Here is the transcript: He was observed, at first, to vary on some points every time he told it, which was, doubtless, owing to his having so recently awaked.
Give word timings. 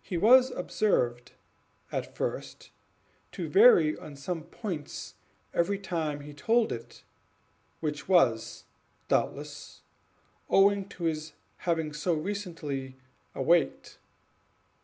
He 0.00 0.16
was 0.16 0.52
observed, 0.52 1.32
at 1.90 2.14
first, 2.14 2.70
to 3.32 3.48
vary 3.48 3.98
on 3.98 4.14
some 4.14 4.44
points 4.44 5.16
every 5.52 5.80
time 5.80 6.20
he 6.20 6.32
told 6.32 6.70
it, 6.70 7.02
which 7.80 8.08
was, 8.08 8.66
doubtless, 9.08 9.82
owing 10.48 10.88
to 10.90 11.06
his 11.06 11.32
having 11.56 11.92
so 11.92 12.14
recently 12.14 12.94
awaked. 13.34 13.98